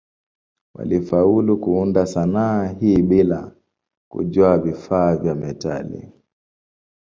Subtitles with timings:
[0.75, 3.55] Walifaulu kuunda sanaa hii bila
[4.11, 6.11] kujua vifaa vya metali.